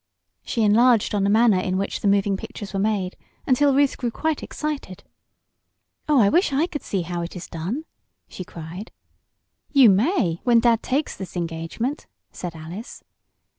She 0.43 0.63
enlarged 0.63 1.13
on 1.13 1.23
the 1.23 1.29
manner 1.29 1.59
in 1.59 1.77
which 1.77 1.99
the 2.01 2.07
moving 2.07 2.35
pictures 2.35 2.73
were 2.73 2.79
made, 2.79 3.15
until 3.45 3.75
Ruth 3.75 3.99
grew 3.99 4.09
quite 4.09 4.41
excited. 4.41 5.03
"Oh, 6.09 6.19
I 6.19 6.27
wish 6.27 6.51
I 6.51 6.65
could 6.65 6.81
see 6.81 7.03
how 7.03 7.21
it 7.21 7.35
is 7.35 7.45
done!" 7.47 7.85
she 8.27 8.43
cried. 8.43 8.89
"You 9.69 9.91
may 9.91 10.41
when 10.43 10.59
dad 10.59 10.81
takes 10.81 11.15
this 11.15 11.37
engagement," 11.37 12.07
said 12.31 12.55
Alice. 12.55 13.03